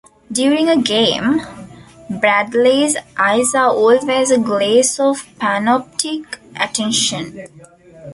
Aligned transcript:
During 0.31 0.67
a 0.67 0.81
game, 0.81 1.41
Bradley's 2.09 2.97
eyes 3.15 3.53
are 3.53 3.69
always 3.69 4.31
a 4.31 4.39
glaze 4.39 4.99
of 4.99 5.23
panoptic 5.37 6.23
attention. 6.59 7.45